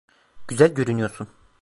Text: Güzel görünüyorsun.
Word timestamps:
Güzel 0.47 0.73
görünüyorsun. 0.73 1.27